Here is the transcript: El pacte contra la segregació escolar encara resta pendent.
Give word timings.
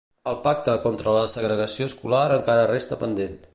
El 0.29 0.37
pacte 0.45 0.73
contra 0.85 1.13
la 1.17 1.27
segregació 1.35 1.89
escolar 1.93 2.25
encara 2.39 2.67
resta 2.75 3.01
pendent. 3.07 3.41